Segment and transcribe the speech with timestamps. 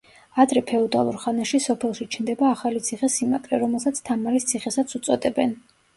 [0.43, 5.55] ადრე ფეოდალურ ხანაში სოფელში ჩნდება ახალი ციხე-სიმაგრე, რომელსაც თამარის ციხესაც უწოდებენ.